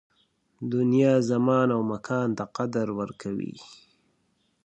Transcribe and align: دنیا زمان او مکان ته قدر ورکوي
دنیا 0.73 1.13
زمان 1.29 1.67
او 1.75 1.81
مکان 1.91 2.29
ته 2.37 2.43
قدر 2.55 2.87
ورکوي 2.99 3.55